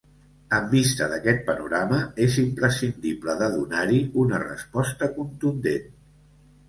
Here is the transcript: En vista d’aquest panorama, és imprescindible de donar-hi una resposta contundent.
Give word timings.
En 0.59 0.63
vista 0.69 1.09
d’aquest 1.11 1.43
panorama, 1.49 1.99
és 2.27 2.37
imprescindible 2.45 3.37
de 3.43 3.51
donar-hi 3.59 4.01
una 4.25 4.41
resposta 4.47 5.11
contundent. 5.19 5.87